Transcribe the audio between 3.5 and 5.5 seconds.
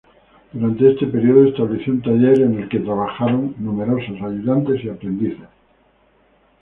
numerosos ayudantes y aprendices.